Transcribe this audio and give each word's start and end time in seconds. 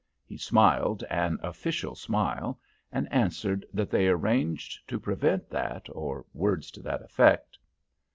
He 0.25 0.35
smiled 0.39 1.03
an 1.11 1.37
official 1.43 1.93
smile, 1.93 2.59
and 2.91 3.07
answered 3.13 3.67
that 3.71 3.91
they 3.91 4.07
arranged 4.07 4.79
to 4.87 4.99
prevent 4.99 5.47
that, 5.51 5.85
or 5.91 6.25
words 6.33 6.71
to 6.71 6.81
that 6.81 7.03
effect. 7.03 7.59